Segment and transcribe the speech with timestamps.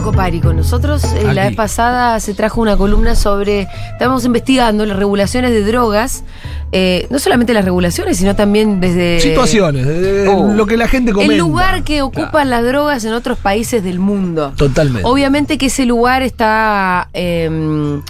[0.00, 1.04] Pablo Copari con nosotros.
[1.04, 3.68] Eh, la vez pasada se trajo una columna sobre.
[3.92, 6.24] Estábamos investigando las regulaciones de drogas.
[6.72, 9.20] eh, no solamente las regulaciones, sino también desde.
[9.20, 10.52] Situaciones, eh, Oh.
[10.54, 11.32] lo que la gente comenta.
[11.34, 14.52] El lugar que ocupan las drogas en otros países del mundo.
[14.56, 15.02] Totalmente.
[15.04, 18.00] Obviamente que ese lugar está em,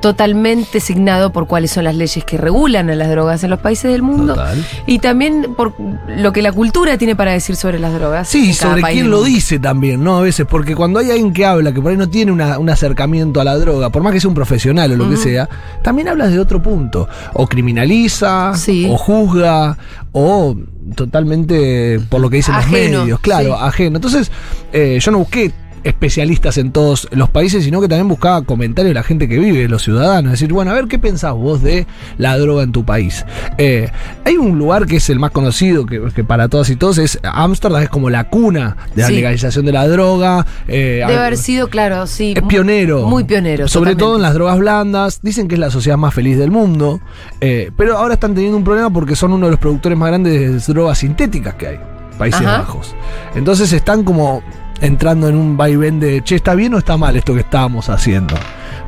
[0.00, 3.90] totalmente signado por cuáles son las leyes que regulan a las drogas en los países
[3.90, 4.34] del mundo.
[4.34, 4.64] Total.
[4.86, 5.74] Y también por
[6.08, 8.28] lo que la cultura tiene para decir sobre las drogas.
[8.28, 10.18] Sí, sobre quién lo dice también, ¿no?
[10.18, 12.70] A veces, porque cuando hay alguien que habla, que por ahí no tiene una- un
[12.70, 15.48] acercamiento a la droga, por más que sea un profesional o lo que sea,
[15.82, 17.08] también hablas de otro punto.
[17.34, 18.88] O criminaliza, Sí.
[18.90, 19.76] o juzga,
[20.12, 20.56] o
[20.94, 23.60] totalmente por lo que dicen Ajeno, los medios, claro, sí.
[23.62, 23.96] ajeno.
[23.96, 24.30] Entonces,
[24.72, 25.52] eh, yo no busqué
[25.84, 29.60] especialistas en todos los países, sino que también buscaba comentarios de la gente que vive,
[29.60, 30.32] de los ciudadanos.
[30.32, 33.24] Es decir, bueno, a ver qué pensás vos de la droga en tu país.
[33.58, 33.90] Eh,
[34.24, 37.18] hay un lugar que es el más conocido, que, que para todas y todos es
[37.22, 39.14] Ámsterdam, es como la cuna de la Sí.
[39.14, 40.46] legalización de la droga.
[40.66, 42.34] eh, Debe haber sido, claro, sí.
[42.36, 43.06] es pionero.
[43.06, 43.68] Muy pionero.
[43.68, 45.20] Sobre todo en las drogas blandas.
[45.22, 47.00] Dicen que es la sociedad más feliz del mundo.
[47.40, 50.66] eh, pero ahora están teniendo un problema porque son uno de los productores más grandes
[50.66, 51.80] de drogas sintéticas que hay.
[52.18, 52.58] Países Ajá.
[52.58, 52.94] Bajos.
[53.36, 54.42] Entonces están como
[54.80, 58.34] entrando en un vaivén de, che, ¿está bien o está mal esto que estábamos haciendo?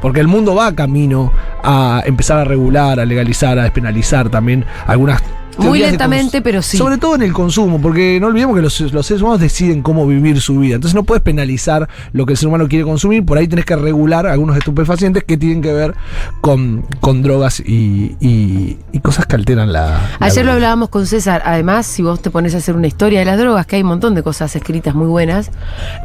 [0.01, 1.33] Porque el mundo va camino
[1.63, 5.23] a empezar a regular, a legalizar, a despenalizar también algunas...
[5.69, 6.77] Muy lentamente, pero sí.
[6.77, 10.07] Sobre todo en el consumo, porque no olvidemos que los, los seres humanos deciden cómo
[10.07, 10.75] vivir su vida.
[10.77, 13.77] Entonces no puedes penalizar lo que el ser humano quiere consumir, por ahí tenés que
[13.77, 15.95] regular algunos estupefacientes que tienen que ver
[16.41, 19.87] con, con drogas y, y- y cosas que alteran la...
[20.19, 21.43] la Ayer lo hablábamos con César.
[21.45, 23.89] Además, si vos te pones a hacer una historia de las drogas, que hay un
[23.89, 25.51] montón de cosas escritas muy buenas,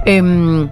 [0.05, 0.67] em,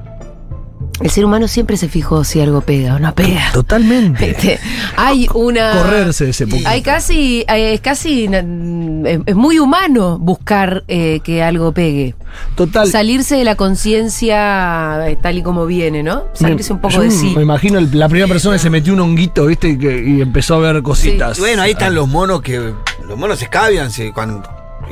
[1.02, 3.50] el ser humano siempre se fijó si algo pega o no pega.
[3.54, 4.32] Totalmente.
[4.32, 4.60] Este,
[4.96, 5.72] hay una.
[5.74, 6.68] Correrse de ese punto.
[6.70, 12.16] Hay casi, es casi, es, muy humano buscar eh, que algo pegue.
[12.56, 12.88] Total.
[12.88, 16.24] Salirse de la conciencia eh, tal y como viene, ¿no?
[16.34, 17.34] Salirse un poco Yo de sí.
[17.36, 19.70] Me imagino el- la primera persona que se metió un honguito, ¿viste?
[19.70, 21.38] Y, que- y empezó a ver cositas.
[21.38, 22.74] Y bueno, ahí están los monos que.
[23.08, 24.44] Los monos se escabian se- cuando.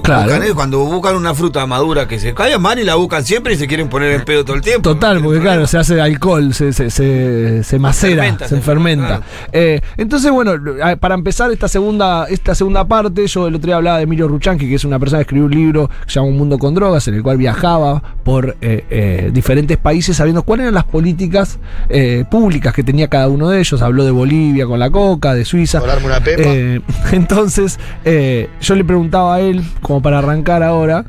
[0.04, 0.32] Claro.
[0.32, 3.58] buscan, cuando buscan una fruta madura que se escabian, van y la buscan siempre y
[3.58, 4.82] se quieren poner en pedo todo el tiempo.
[4.90, 5.68] Total, No porque claro, problema.
[5.68, 9.08] se hace alcohol, se, se, se, se macera, fermenta, se se fermenta.
[9.08, 10.54] fermenta, Eh, entonces, bueno,
[10.84, 14.28] a- para empezar esta segunda, esta segunda parte, yo el otro día hablaba de Emilio
[14.28, 16.74] Ruchanqui, que es una persona que escribió un libro que se llama Un Mundo con
[16.74, 21.60] Drogas, en el cual viajaba por eh, eh, diferentes países sabiendo cuáles eran las políticas
[21.90, 23.82] eh, públicas que tenía cada uno de ellos.
[23.82, 25.80] Habló de Bolivia con la coca, de Suiza.
[25.80, 26.42] Colarme una pepa.
[26.46, 26.82] Eh,
[27.12, 31.06] entonces, eh, yo le preguntaba a él, como para arrancar ahora,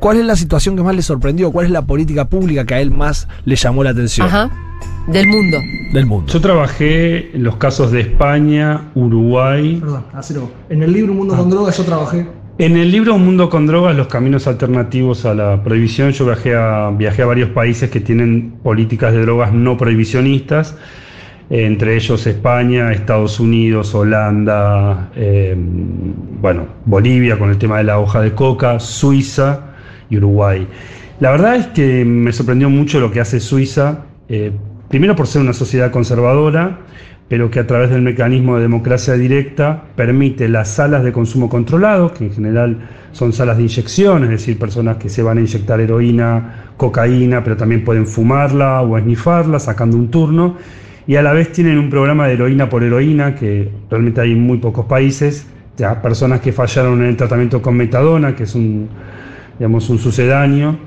[0.00, 1.50] ¿cuál es la situación que más le sorprendió?
[1.52, 4.50] ¿Cuál es la política pública que a él más le llamó la atención Ajá.
[5.06, 5.58] Del mundo.
[5.92, 6.32] del mundo?
[6.32, 9.76] Yo trabajé en los casos de España, Uruguay.
[9.80, 10.50] Perdón, acero.
[10.68, 12.26] En el libro Un Mundo con Drogas yo trabajé.
[12.56, 16.54] En el libro Un Mundo con Drogas, los caminos alternativos a la prohibición, yo viajé
[16.54, 20.76] a, viajé a varios países que tienen políticas de drogas no prohibicionistas,
[21.50, 28.20] entre ellos España, Estados Unidos, Holanda, eh, bueno, Bolivia con el tema de la hoja
[28.20, 29.60] de coca, Suiza
[30.08, 30.66] y Uruguay.
[31.20, 34.52] La verdad es que me sorprendió mucho lo que hace Suiza, eh,
[34.88, 36.80] primero por ser una sociedad conservadora,
[37.28, 42.12] pero que a través del mecanismo de democracia directa permite las salas de consumo controlado,
[42.12, 45.80] que en general son salas de inyección, es decir, personas que se van a inyectar
[45.80, 50.56] heroína, cocaína, pero también pueden fumarla o esnifarla sacando un turno,
[51.06, 54.40] y a la vez tienen un programa de heroína por heroína, que realmente hay en
[54.40, 58.88] muy pocos países, ya personas que fallaron en el tratamiento con metadona, que es un,
[59.58, 60.78] digamos, un sucedáneo,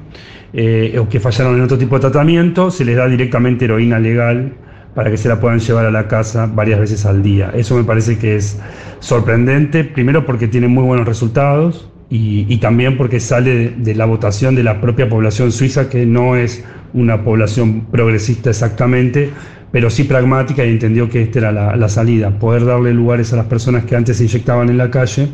[0.53, 4.53] eh, o que fallaron en otro tipo de tratamiento, se les da directamente heroína legal
[4.95, 7.51] para que se la puedan llevar a la casa varias veces al día.
[7.53, 8.59] Eso me parece que es
[8.99, 14.63] sorprendente, primero porque tiene muy buenos resultados y, también porque sale de la votación de
[14.63, 16.63] la propia población suiza, que no es
[16.93, 19.29] una población progresista exactamente,
[19.77, 23.35] pero sí pragmática y entendió que esta era la, la salida, poder darle lugares a
[23.35, 25.27] las personas que antes se inyectaban en la calle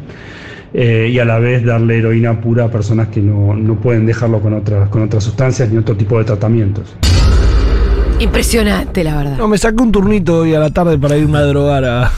[0.73, 4.41] eh, y a la vez darle heroína pura a personas que no, no pueden dejarlo
[4.41, 6.93] con otras, con otras sustancias ni otro tipo de tratamientos.
[8.19, 9.37] Impresionante, la verdad.
[9.37, 12.11] No, me saqué un turnito hoy a la tarde para irme a drogar a,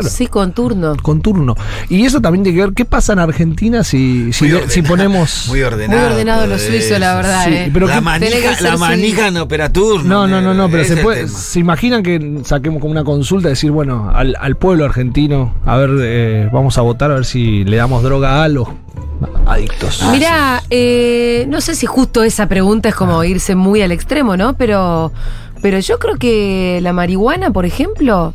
[0.00, 0.08] Claro.
[0.14, 0.94] Sí, con turno.
[1.02, 1.54] Con turno.
[1.88, 4.88] Y eso también tiene que ver, ¿qué pasa en Argentina si, si, Muy si ordenado,
[4.88, 5.44] ponemos...
[5.48, 6.00] Muy ordenado.
[6.02, 7.44] Muy ordenado lo suizo, la verdad.
[7.46, 7.70] Sí, eh.
[7.72, 10.08] pero la ¿qué- Tiene que manija, la manija no opera turno.
[10.08, 11.26] No, no, no, no, pero se puede.
[11.26, 11.38] tema.
[11.38, 13.48] ¿Se imaginan que saquemos como una consulta?
[13.48, 17.64] Decir, bueno, al, al pueblo argentino, a ver, eh, vamos a votar a ver si
[17.64, 18.68] le damos droga a los
[19.46, 20.02] adictos.
[20.10, 24.54] Mirá, eh, no sé si justo esa pregunta es como irse muy al extremo, ¿no?
[24.54, 25.12] Pero,
[25.62, 28.34] pero yo creo que la marihuana, por ejemplo,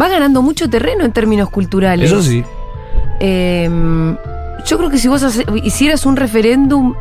[0.00, 2.10] va ganando mucho terreno en términos culturales.
[2.10, 2.44] Eso sí.
[3.20, 3.68] Eh,
[4.66, 6.94] yo creo que si vos hace- hicieras un referéndum,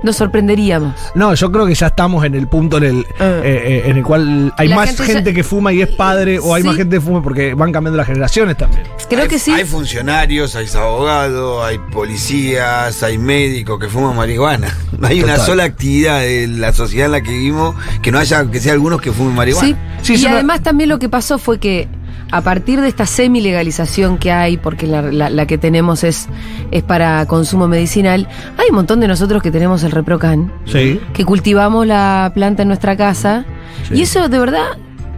[0.00, 0.94] nos sorprenderíamos.
[1.16, 3.04] No, yo creo que ya estamos en el punto en el, Eh.
[3.18, 6.38] eh, eh, en el cual hay más gente gente, ya- que fuma y es padre,
[6.38, 6.68] o hay Sí.
[6.68, 8.84] más gente que fuma porque van cambiando las generaciones también.
[9.08, 9.50] Creo hay, que sí.
[9.50, 14.68] Hay funcionarios, hay abogados, hay policías, hay médicos que fuman marihuana.
[14.96, 18.48] No hay una sola actividad de la sociedad en la que vivimos que no haya,
[18.48, 19.66] que sea algunos que fumen marihuana.
[19.68, 19.76] Sí,
[20.16, 21.88] Sí, y además también lo que pasó fue que
[22.30, 26.28] a partir de esta semi-legalización que hay, porque la, la- la que tenemos es,
[26.70, 28.28] es para consumo medicinal,
[28.58, 31.00] hay un montón de nosotros que tenemos el ReproCan, Sí.
[31.14, 33.44] que cultivamos la planta en nuestra casa,
[33.88, 33.94] Sí.
[33.94, 34.66] y eso de verdad,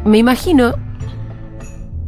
[0.04, 0.74] me imagino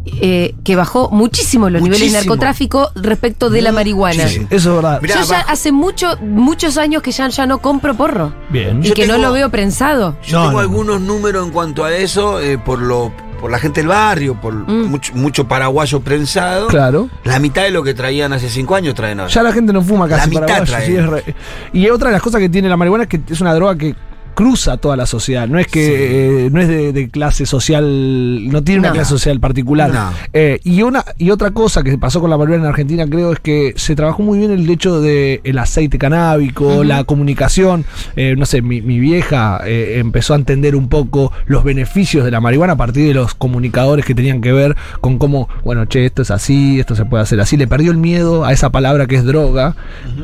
[0.04, 2.34] eh, que bajó muchísimo los niveles de Muchísimo.
[2.34, 4.26] narcotráfico respecto de la marihuana.
[4.26, 4.46] Sí, sí.
[4.50, 5.00] Eso es verdad.
[5.00, 8.34] Mirá, Yo ya bajo- hace mucho, muchos años que ya, ya no compro porro.
[8.50, 8.82] Bien.
[8.82, 10.16] Y Yo que no lo veo prensado.
[10.24, 10.58] Yo No, tengo no.
[10.58, 13.12] algunos números en cuanto a eso, eh, por lo
[13.42, 14.84] por la gente del barrio, por Mm.
[14.88, 16.68] mucho, mucho paraguayo prensado.
[16.68, 17.10] Claro.
[17.24, 19.32] La mitad de lo que traían hace cinco años traen ahora.
[19.32, 21.34] Ya la gente no fuma casi La mitad paraguayo, sí, re-
[21.72, 23.96] Y otra de las cosas que tiene la marihuana es que es una droga que
[24.34, 25.48] cruza toda la sociedad.
[25.48, 29.40] No es que eh, no es de, de clase social, no tiene una clase social
[29.40, 29.92] particular.
[29.92, 30.10] No.
[30.32, 33.40] Eh, y una y otra cosa que pasó con la marihuana en Argentina creo es
[33.40, 37.84] que se trabajó muy bien el hecho de el aceite canábico, la comunicación.
[38.16, 42.40] Eh, no sé, mi, mi vieja empezó a entender un poco los beneficios de la
[42.40, 46.22] marihuana a partir de los comunicadores que tenían que ver con cómo, bueno, che, esto
[46.22, 47.56] es así, esto se puede hacer así.
[47.56, 49.76] Le perdió el miedo a esa palabra que es droga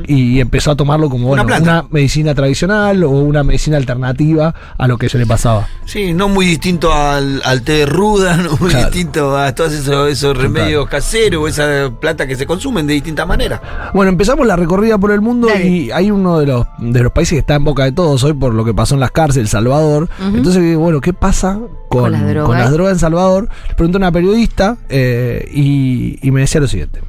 [0.06, 4.98] y empezó a tomarlo como bueno, una medicina tradicional o una medicina alternativa a lo
[4.98, 5.66] que se le pasaba.
[5.84, 8.86] Sí, no muy distinto al, al té de ruda, no muy Claro.
[8.90, 13.60] distinto a todos esos, remedios caseros, esas plantas que se consumen de distintas maneras.
[13.94, 15.66] Bueno, empezamos la recorrida por el mundo Dale.
[15.66, 18.32] y hay uno de los, de los países que está en boca de todos hoy
[18.34, 20.08] por lo que pasó en las cárceles, El Salvador.
[20.20, 21.58] Entonces, bueno, ¿qué pasa
[21.88, 22.46] con, Con las drogas.
[22.46, 23.48] con las drogas en Salvador?
[23.68, 27.00] Le pregunté a una periodista eh, y, y me decía lo siguiente.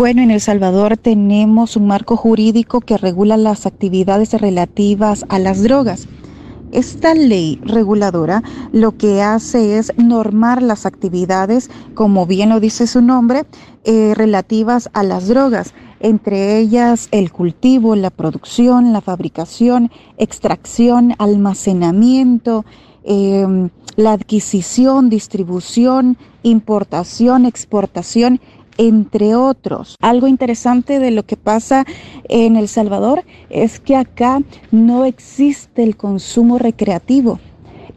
[0.00, 5.62] Bueno, en El Salvador tenemos un marco jurídico que regula las actividades relativas a las
[5.62, 6.08] drogas.
[6.72, 8.42] Esta ley reguladora
[8.72, 13.44] lo que hace es normar las actividades, como bien lo dice su nombre,
[13.84, 22.64] eh, relativas a las drogas, entre ellas el cultivo, la producción, la fabricación, extracción, almacenamiento,
[23.04, 28.40] eh, la adquisición, distribución, importación, exportación
[28.80, 29.96] entre otros.
[30.00, 31.84] Algo interesante de lo que pasa
[32.30, 34.40] en El Salvador es que acá
[34.70, 37.38] no existe el consumo recreativo.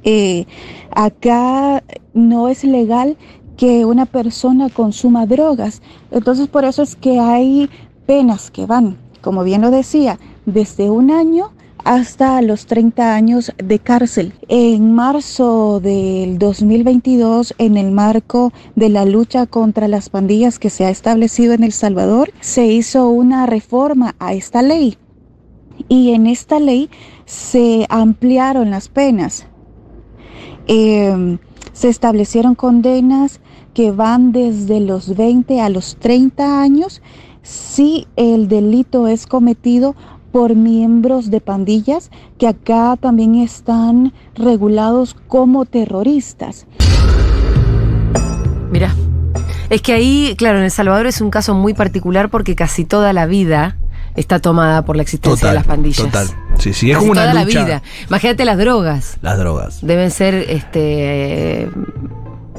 [0.03, 0.45] Eh,
[0.91, 1.81] acá
[2.13, 3.15] no es legal
[3.55, 5.81] que una persona consuma drogas.
[6.11, 7.69] Entonces por eso es que hay
[8.05, 11.51] penas que van, como bien lo decía, desde un año
[11.83, 14.33] hasta los 30 años de cárcel.
[14.47, 20.85] En marzo del 2022, en el marco de la lucha contra las pandillas que se
[20.85, 24.97] ha establecido en El Salvador, se hizo una reforma a esta ley.
[25.89, 26.89] Y en esta ley
[27.25, 29.47] se ampliaron las penas.
[30.67, 31.37] Eh,
[31.73, 33.41] se establecieron condenas
[33.73, 37.01] que van desde los 20 a los 30 años
[37.41, 39.95] si el delito es cometido
[40.33, 42.09] por miembros de pandillas
[42.39, 46.65] que acá también están regulados como terroristas.
[48.71, 48.93] Mira.
[49.69, 53.13] Es que ahí, claro, en El Salvador es un caso muy particular porque casi toda
[53.13, 53.77] la vida
[54.15, 56.05] está tomada por la existencia de las pandillas.
[56.05, 56.27] Total.
[56.57, 57.59] Sí, sí, es como una toda lucha.
[57.59, 57.83] la vida.
[58.07, 59.17] Imagínate las drogas.
[59.21, 59.79] Las drogas.
[59.81, 61.69] Deben ser este eh,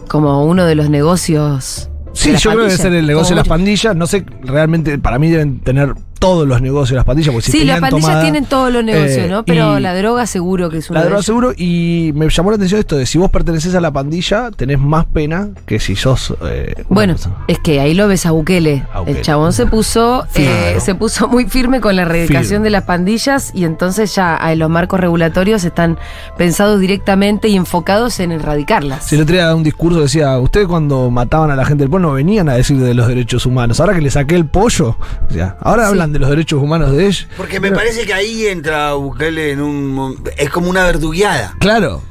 [0.09, 1.89] como uno de los negocios.
[2.07, 2.81] de Sí, las yo creo que debe pandillas.
[2.83, 3.97] ser el negocio de las mucho- pandillas.
[3.97, 7.33] No sé, realmente, para mí deben tener todos los negocios las pandillas.
[7.33, 9.45] Porque si sí, las tenían pandillas tomada, tienen todos los negocios, eh, ¿no?
[9.45, 11.53] Pero la droga seguro que es uno La droga seguro.
[11.57, 15.05] Y me llamó la atención esto de si vos perteneces a la pandilla, tenés más
[15.07, 16.35] pena que si sos.
[16.45, 17.37] eh, una Bueno, persona.
[17.49, 18.85] es que ahí lo ves a Bukele.
[18.93, 19.19] A Bukele.
[19.19, 20.77] El chabón se puso, Firme.
[20.77, 22.65] eh, se puso muy firme con la erradicación Firme.
[22.65, 25.99] de las pandillas y entonces ya los marcos regulatorios están
[26.39, 29.05] pensados directamente y enfocados en erradicarlas.
[29.05, 32.09] Si otro día daba un discurso decía, ustedes cuando mataban a la gente del pueblo
[32.09, 33.81] no venían a decir de los derechos humanos.
[33.81, 34.97] Ahora que le saqué el pollo,
[35.29, 35.91] o sea, ahora Sí.
[35.91, 37.27] hablan de los derechos humanos de ellos.
[37.37, 40.23] Porque me parece que ahí entra Bukele en un.
[40.37, 41.55] Es como una verdugueada.
[41.59, 42.03] Claro.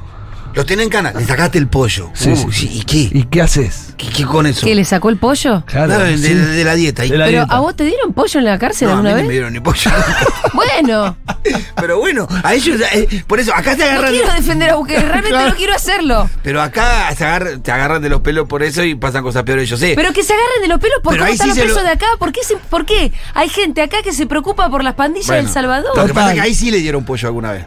[0.53, 2.09] Los tenés en cana, le sacaste el pollo.
[2.13, 2.69] Sí, Uh, sí.
[2.71, 3.09] ¿Y qué?
[3.17, 3.93] ¿Y qué haces?
[3.97, 4.65] ¿Qué, qué con eso?
[4.65, 5.63] ¿Que le sacó el pollo?
[5.65, 6.33] Claro, No, de, sí.
[6.33, 7.05] de la dieta.
[7.05, 7.55] Y- De la Pero dieta.
[7.55, 9.25] a vos te dieron pollo en la cárcel no, a mí alguna no vez.
[9.27, 9.91] me dieron ni pollo.
[10.53, 11.17] Bueno,
[11.75, 14.11] Pero bueno, a ellos, eh, por eso, acá te no agarran.
[14.11, 15.49] quiero defender a Bukele, realmente Claro.
[15.49, 16.29] no quiero hacerlo.
[16.43, 19.67] Pero acá se agarran- te agarran de los pelos por eso y pasan cosas peores,
[19.67, 19.93] yo sé.
[19.95, 21.87] Pero que se agarren de los pelos por Pero cómo están sí los presos lo-
[21.87, 22.05] de acá.
[22.19, 23.11] ¿Por qué, se- ¿Por qué?
[23.33, 25.97] Hay gente acá que se preocupa por las pandillas Bueno, del Salvador.
[25.97, 27.65] Lo que pasa es que ahí sí le dieron pollo alguna vez.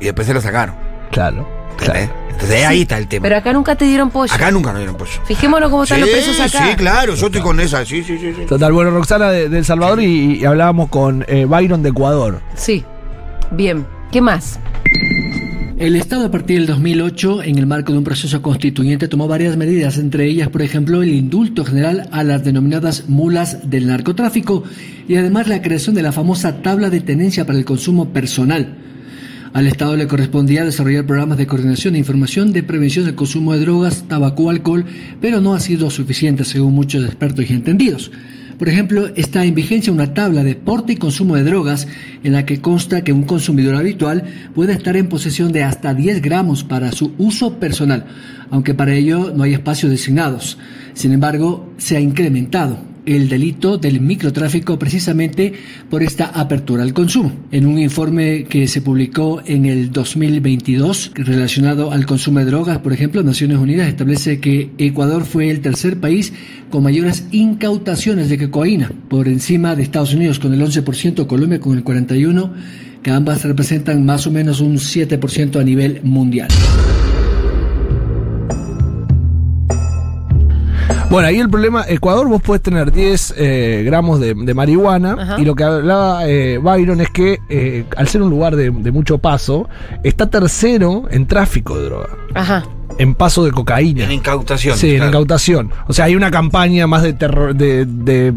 [0.00, 0.76] Y después se lo sacaron.
[1.10, 1.48] Claro.
[1.80, 2.10] ¿entendés?
[2.38, 2.52] Claro.
[2.54, 3.22] Entonces ahí está el tema.
[3.24, 4.32] Pero acá nunca te dieron pollo.
[4.32, 5.12] acá nunca nos dieron pollo.
[5.26, 6.68] Fijémonos cómo están los presos acá.
[6.70, 7.84] Sí, claro, yo estoy con esa.
[7.84, 8.32] Sí, sí, sí.
[8.34, 8.42] sí.
[8.46, 12.40] Total, bueno, Roxana de, de El Salvador y, y hablábamos con eh, Byron de Ecuador.
[12.54, 12.84] Sí.
[13.50, 13.86] Bien.
[14.10, 14.58] ¿Qué más?
[15.78, 19.56] El Estado a partir del 2008, en el marco de un proceso constituyente, tomó varias
[19.56, 24.64] medidas, entre ellas, por ejemplo, el indulto general a las denominadas mulas del narcotráfico
[25.06, 28.76] y además la creación de la famosa tabla de tenencia para el consumo personal.
[29.52, 33.60] Al Estado le correspondía desarrollar programas de coordinación e información de prevención del consumo de
[33.60, 34.84] drogas, tabaco alcohol,
[35.20, 38.10] pero no ha sido suficiente según muchos expertos y entendidos.
[38.58, 41.86] Por ejemplo, está en vigencia una tabla de porte y consumo de drogas
[42.24, 44.24] en la que consta que un consumidor habitual
[44.54, 48.04] puede estar en posesión de hasta 10 gramos para su uso personal,
[48.50, 50.58] aunque para ello no hay espacios designados.
[50.92, 52.78] Sin embargo, se ha incrementado
[53.08, 55.54] el delito del microtráfico precisamente
[55.88, 57.32] por esta apertura al consumo.
[57.50, 62.92] En un informe que se publicó en el 2022 relacionado al consumo de drogas, por
[62.92, 66.32] ejemplo, Naciones Unidas establece que Ecuador fue el tercer país
[66.70, 71.76] con mayores incautaciones de cocaína, por encima de Estados Unidos con el 11%, Colombia con
[71.76, 72.52] el 41%,
[73.02, 76.48] que ambas representan más o menos un 7% a nivel mundial.
[81.10, 85.40] Bueno, ahí el problema, Ecuador vos podés tener 10 eh, gramos de, de marihuana Ajá.
[85.40, 88.90] y lo que hablaba eh, Byron es que eh, al ser un lugar de, de
[88.92, 89.70] mucho paso,
[90.04, 92.62] está tercero en tráfico de droga, Ajá.
[92.98, 94.04] En paso de cocaína.
[94.04, 94.76] En incautación.
[94.76, 95.70] Sí, en incautación.
[95.86, 98.32] O sea, hay una campaña más de terror, de, de-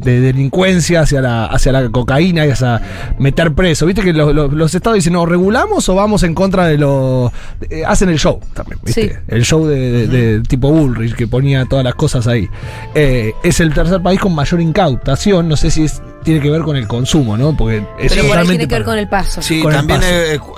[0.00, 2.80] de delincuencia hacia la, hacia la cocaína y hacia
[3.18, 3.84] meter preso.
[3.86, 7.30] Viste que los, los- los estados dicen, no, ¿regulamos o vamos en contra de los...
[7.68, 9.08] eh, hacen el show también, ¿viste?
[9.08, 9.14] Sí.
[9.28, 12.48] El show de, de- de tipo Bullrich que ponía todas las cosas ahí.
[12.94, 15.48] Eh, es el tercer país con mayor incautación.
[15.48, 17.56] No sé si es- tiene que ver con el consumo, ¿no?
[17.56, 19.40] Porque es Pero por ahí totalmente tiene que ver con el paso.
[19.42, 20.00] Sí, con también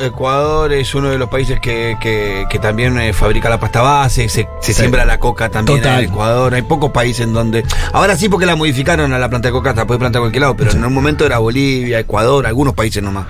[0.01, 4.29] Ecuador es uno de los países que, que- que también eh, fabrica la pasta base,
[4.29, 4.75] se, se Sí.
[4.75, 6.03] siembra la coca también Total.
[6.05, 6.55] en Ecuador.
[6.55, 7.65] Hay pocos países en donde.
[7.93, 10.41] Ahora sí, porque la modificaron a la planta de coca, se puede plantar a cualquier
[10.43, 13.27] lado, pero en un momento era Bolivia, Ecuador, algunos países nomás.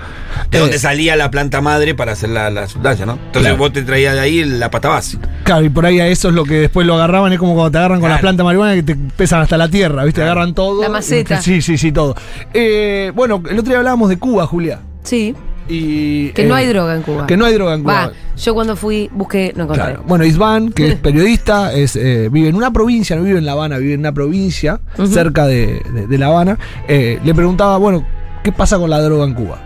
[0.51, 0.61] De Eh.
[0.61, 3.13] donde salía la planta madre para hacer la, la sustancia, ¿no?
[3.13, 3.57] Entonces Claro.
[3.57, 5.17] vos te traías de ahí la pasta base.
[5.43, 7.71] Claro, y por ahí a eso es lo que después lo agarraban, es como cuando
[7.71, 8.13] te agarran con Claro.
[8.15, 10.21] las plantas marihuana que te pesan hasta la tierra, ¿viste?
[10.21, 10.31] Claro.
[10.33, 10.81] Agarran todo.
[10.81, 11.41] La maceta.
[11.41, 12.15] Sí, sí, sí, todo.
[12.53, 14.79] Eh, bueno, el otro día hablábamos de Cuba, Julia.
[15.03, 15.35] Sí.
[15.69, 17.25] Y, Que no eh, hay droga en Cuba.
[17.25, 18.07] Que no hay droga en Cuba.
[18.07, 19.85] Va, yo cuando fui, busqué, no encontré.
[19.85, 20.03] Claro.
[20.05, 23.53] Bueno, Isvan, que es periodista, es, eh, vive en una provincia, no vive en La
[23.53, 26.57] Habana, vive en una provincia cerca de, de- de La Habana.
[26.89, 28.05] Eh, le preguntaba, bueno,
[28.43, 29.61] ¿qué pasa con la droga en Cuba?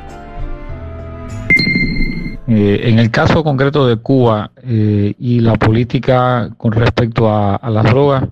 [2.47, 7.69] Eh, en el caso concreto de Cuba eh, y la política con respecto a, a
[7.69, 8.23] las drogas,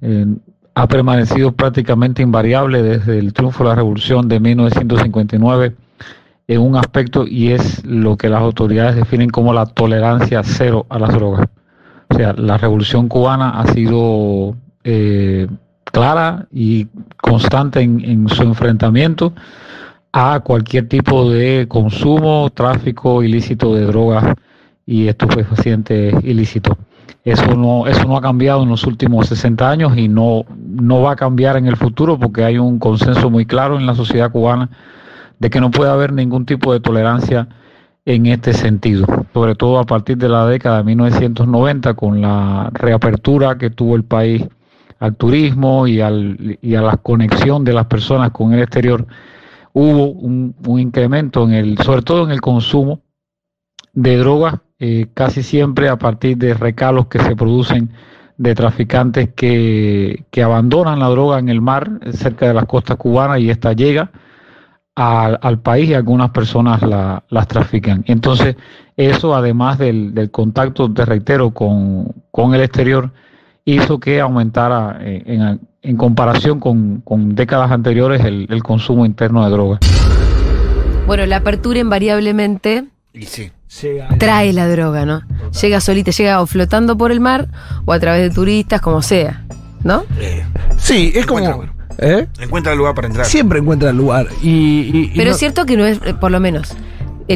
[0.00, 0.26] eh,
[0.74, 5.76] ha permanecido prácticamente invariable desde el triunfo de la revolución de 1959
[6.48, 10.98] en un aspecto y es lo que las autoridades definen como la tolerancia cero a
[10.98, 11.46] las drogas.
[12.08, 14.56] O sea, la revolución cubana ha sido
[15.84, 16.88] clara y
[17.20, 19.32] constante en su enfrentamiento
[20.12, 24.34] a cualquier tipo de consumo, tráfico ilícito de drogas
[24.86, 26.76] y estupefacientes ilícitos.
[27.24, 31.12] Eso no, eso no ha cambiado en los últimos 60 años y no, no va
[31.12, 34.70] a cambiar en el futuro porque hay un consenso muy claro en la sociedad cubana
[35.38, 37.48] de que no puede haber ningún tipo de tolerancia
[38.06, 43.58] en este sentido, sobre todo a partir de la década de 1990 con la reapertura
[43.58, 44.44] que tuvo el país
[44.98, 49.06] al turismo y, al, y a la conexión de las personas con el exterior
[49.72, 53.00] hubo un, un incremento en el, sobre todo en el consumo
[53.92, 57.90] de drogas, eh, casi siempre a partir de recalos que se producen
[58.36, 63.40] de traficantes que, que abandonan la droga en el mar, cerca de las costas cubanas,
[63.40, 64.10] y esta llega
[64.94, 68.02] al, al país y algunas personas la- las trafican.
[68.06, 68.56] Entonces,
[68.96, 73.10] eso además del, del contacto, te reitero, con, con el exterior,
[73.64, 79.44] hizo que aumentara eh, en, en comparación con, con décadas anteriores el, el consumo interno
[79.44, 79.80] de drogas.
[81.06, 82.84] Bueno, la apertura invariablemente
[83.14, 83.50] Y sí.
[84.18, 85.22] trae la droga, ¿no?
[85.60, 87.48] Llega solita, llega o flotando por el mar
[87.84, 89.44] o a través de turistas, como sea,
[89.82, 90.04] ¿no?
[90.20, 90.44] eh,
[90.76, 91.40] Sí, es como.
[91.40, 92.28] Encuentra, ¿eh?
[92.40, 93.26] encuentra el lugar para entrar.
[93.26, 94.26] Siempre encuentra el lugar.
[94.42, 96.74] Y, y- y Pero no- es cierto que no es, eh, por lo menos,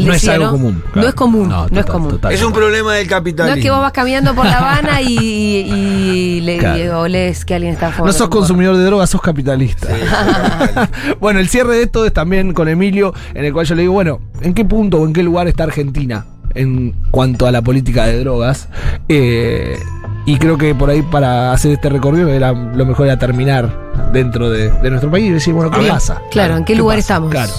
[0.01, 0.53] No es algo ¿no?
[0.53, 0.83] común.
[0.95, 2.11] No es común, no, es común.
[2.11, 2.33] total.
[2.33, 3.57] Es un problema del No capitalismo.
[3.57, 7.01] es que vos vas caminando por La Habana y, y le Claro.
[7.03, 8.07] olés que alguien está fumando.
[8.13, 9.89] No sos consumidor de drogas, sos capitalista.
[11.21, 13.93] bueno, el cierre de esto es también con Emilio, en el cual yo le digo,
[13.95, 18.07] bueno, ¿en qué punto o en qué lugar está Argentina en cuanto a la política
[18.07, 18.69] de drogas?
[19.09, 19.79] Eh,
[20.27, 24.49] y creo que por ahí para hacer este recorrido era lo mejor era terminar dentro
[24.51, 26.21] de, de nuestro país y decir, bueno, ¿qué pasa?
[26.31, 27.31] Claro, ¿en qué lugar estamos?
[27.31, 27.53] Claro.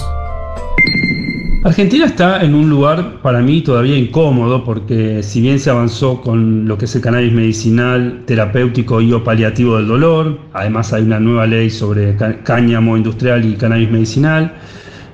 [1.66, 6.68] Argentina está en un lugar para mí todavía incómodo porque si bien se avanzó con
[6.68, 11.18] lo que es el cannabis medicinal, terapéutico y o paliativo del dolor, además hay una
[11.18, 14.54] nueva ley sobre cáñamo industrial y cannabis medicinal,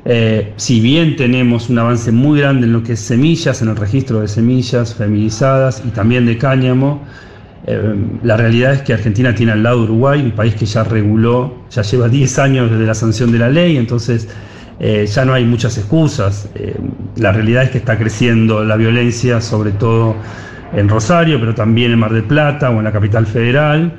[0.04, 3.76] eh, si bien tenemos un avance muy grande en lo que es semillas, en el
[3.76, 7.02] registro de semillas feminizadas y también de cáñamo,
[7.66, 11.62] eh, la realidad es que Argentina tiene al lado Uruguay, un país que ya reguló,
[11.70, 14.28] ya lleva 10 años desde la sanción de la ley, entonces
[14.82, 16.50] eh, ya no hay muchas excusas.
[16.56, 16.74] Eh,
[17.16, 20.16] la realidad es que está creciendo la violencia, sobre todo
[20.74, 23.92] en Rosario, pero también en Mar del Plata o en la capital federal.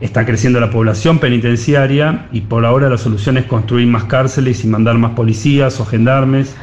[0.00, 4.66] Está creciendo la población penitenciaria y por ahora la solución es construir más cárceles y
[4.68, 6.54] mandar más policías o gendarmes,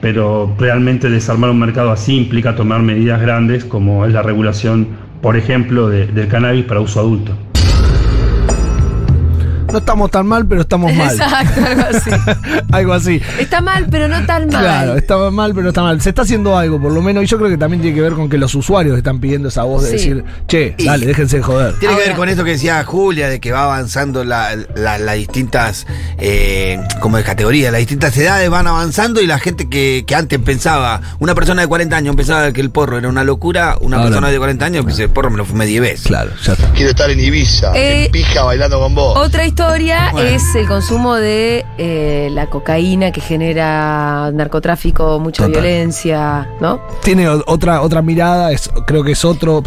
[0.00, 4.88] pero realmente desarmar un mercado así implica tomar medidas grandes como es la regulación,
[5.22, 7.32] por ejemplo, de- del cannabis para uso adulto.
[9.72, 11.10] No estamos tan mal, pero estamos mal.
[11.12, 12.10] Exacto, algo así.
[12.72, 13.22] algo así.
[13.38, 14.62] Está mal, pero no tan mal.
[14.62, 16.00] Claro, está mal, pero está mal.
[16.00, 18.12] Se está haciendo algo, por lo menos, y yo creo que también tiene que ver
[18.12, 19.94] con que los usuarios están pidiendo esa voz de Sí.
[19.96, 21.78] decir, che, Y- dale, déjense de joder.
[21.78, 25.14] Tiene que ver con esto que decía Julia, de que va avanzando la- la- las
[25.16, 25.86] distintas,
[26.18, 30.38] eh, como de categorías, las distintas edades van avanzando y la gente que, que antes
[30.38, 34.08] pensaba, una persona de 40 años pensaba que el porro era una locura, una Ahora
[34.08, 34.32] persona no.
[34.32, 36.06] de 40 años dice, el porro me lo fumé 10 veces.
[36.06, 36.68] Claro, ya está.
[36.72, 39.16] Quiero estar en Ibiza, Eh, en pija bailando con vos.
[39.18, 39.61] Otra historia
[40.12, 40.28] Bueno.
[40.28, 45.62] es el consumo de eh, la cocaína que genera narcotráfico, mucha Total.
[45.62, 46.80] violencia, ¿no?
[47.02, 49.62] Tiene otra, otra mirada, es, creo que es otro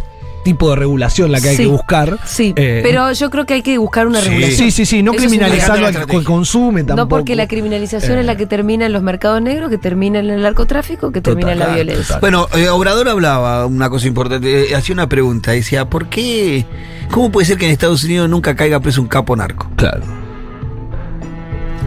[0.45, 1.63] tipo de regulación la que hay Sí.
[1.63, 2.17] que buscar.
[2.23, 4.29] Sí, Eh, pero yo creo que hay que buscar una Sí.
[4.29, 4.57] regulación.
[4.57, 6.95] Sí, sí, sí, no Eso es criminalizando una al que consume tampoco.
[6.97, 8.21] No porque la criminalización Eh.
[8.21, 11.51] es la que termina en los mercados negros, que termina en el narcotráfico, que termina
[11.51, 12.05] en la violencia.
[12.05, 12.21] total.
[12.21, 16.65] Bueno, eh, Obrador hablaba una cosa importante, eh, hacía una pregunta, decía, ¿por qué,
[17.11, 19.67] cómo puede ser que en Estados Unidos nunca caiga preso un capo narco?
[19.75, 20.03] Claro.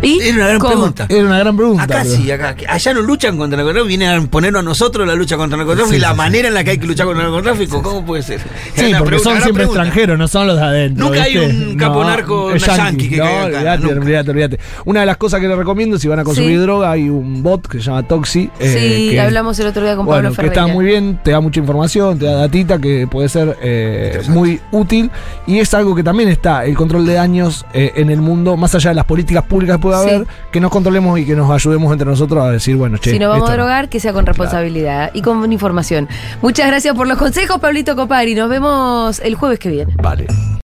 [0.00, 0.72] ¿Y Era una gran cómo?
[0.72, 1.06] pregunta.
[1.08, 1.82] Era una gran pregunta.
[1.82, 2.54] Acá pero- sí, acá.
[2.68, 5.60] Allá no luchan contra el narcotráfico, vienen a imponernos a nosotros la lucha contra el
[5.66, 6.16] narcotráfico Sí, y la sí, sí.
[6.18, 8.40] manera en la que hay que luchar contra el narcotráfico, ¿cómo puede ser?
[8.74, 9.82] Sí, una porque pregunta, son siempre pregunta.
[9.82, 11.04] extranjeros, no son los de adentro.
[11.06, 14.58] Nunca hay un capo narco, es una yankee que no, caiga acá, olvídate, olvídate.
[14.84, 16.62] Una de las cosas que les recomiendo, si van a consumir Sí.
[16.62, 18.50] droga, hay un bot que se llama Toxi.
[18.60, 18.76] eh,
[19.08, 20.62] Sí, que- hablamos el otro día con Bueno, Pablo que Ferreira.
[20.62, 24.60] está muy bien, te da mucha información, te da datita que puede ser eh, muy
[24.70, 25.10] útil
[25.46, 28.74] y es algo que también está, el control de daños eh, en el mundo, más
[28.74, 30.14] allá de las políticas públicas que pueda Sí.
[30.16, 33.18] haber, que nos controlemos y que nos ayudemos entre nosotros a decir, bueno, che, si
[33.18, 33.56] nos vamos a no.
[33.58, 36.08] drogar, que sea con responsabilidad y con información.
[36.42, 38.34] Muchas gracias por los consejos, Pablito Copari.
[38.34, 39.94] Nos vemos el jueves que viene.
[40.02, 40.26] Vale.